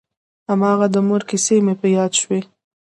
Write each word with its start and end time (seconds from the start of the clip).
هماغه 0.49 0.87
د 0.93 0.95
مور 1.07 1.21
کيسې 1.29 1.57
مې 1.65 1.73
په 1.81 1.87
ياد 1.95 2.11
شوې. 2.21 2.39